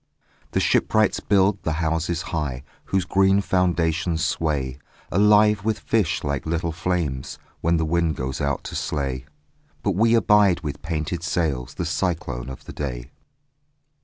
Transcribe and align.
The 0.53 0.59
shipwrights 0.59 1.19
build 1.19 1.61
the 1.61 1.73
houses 1.73 2.23
high, 2.33 2.63
Whose 2.85 3.05
green 3.05 3.39
foundations 3.39 4.25
sway 4.25 4.79
Alive 5.11 5.63
with 5.63 5.77
fish 5.77 6.23
like 6.23 6.47
little 6.47 6.71
flames, 6.71 7.37
When 7.59 7.77
the 7.77 7.85
wind 7.85 8.15
goes 8.15 8.41
out 8.41 8.63
to 8.63 8.75
slay. 8.75 9.25
But 9.83 9.91
we 9.91 10.15
abide 10.15 10.61
with 10.61 10.81
painted 10.81 11.21
sails 11.21 11.75
The 11.75 11.85
cyclone 11.85 12.49
of 12.49 12.65
the 12.65 12.73
day. 12.73 13.11